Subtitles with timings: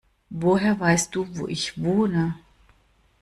[0.31, 2.33] Woher weißt du, wo ich wohne?